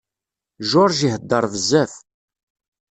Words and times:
George 0.69 0.99
ihedder 1.07 1.45
bezzaf 1.51 1.93